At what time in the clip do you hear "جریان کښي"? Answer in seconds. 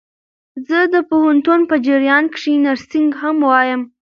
1.87-2.53